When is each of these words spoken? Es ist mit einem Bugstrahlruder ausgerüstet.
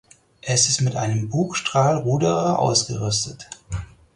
Es 0.41 0.67
ist 0.67 0.81
mit 0.81 0.95
einem 0.95 1.29
Bugstrahlruder 1.29 2.57
ausgerüstet. 2.57 3.47